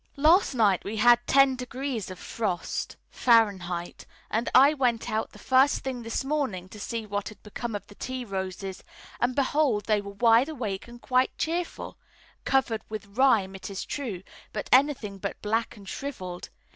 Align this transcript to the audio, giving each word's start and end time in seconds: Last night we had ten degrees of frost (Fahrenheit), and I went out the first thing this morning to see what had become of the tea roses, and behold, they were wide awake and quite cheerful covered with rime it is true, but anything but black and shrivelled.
Last 0.17 0.55
night 0.55 0.83
we 0.83 0.97
had 0.97 1.19
ten 1.27 1.55
degrees 1.55 2.09
of 2.09 2.17
frost 2.17 2.97
(Fahrenheit), 3.11 4.07
and 4.31 4.49
I 4.55 4.73
went 4.73 5.11
out 5.11 5.29
the 5.31 5.37
first 5.37 5.83
thing 5.83 6.01
this 6.01 6.25
morning 6.25 6.67
to 6.69 6.79
see 6.79 7.05
what 7.05 7.29
had 7.29 7.43
become 7.43 7.75
of 7.75 7.85
the 7.85 7.93
tea 7.93 8.25
roses, 8.25 8.83
and 9.19 9.35
behold, 9.35 9.85
they 9.85 10.01
were 10.01 10.13
wide 10.13 10.49
awake 10.49 10.87
and 10.87 10.99
quite 10.99 11.37
cheerful 11.37 11.99
covered 12.45 12.81
with 12.89 13.15
rime 13.15 13.53
it 13.53 13.69
is 13.69 13.85
true, 13.85 14.23
but 14.51 14.69
anything 14.71 15.19
but 15.19 15.39
black 15.43 15.77
and 15.77 15.87
shrivelled. 15.87 16.49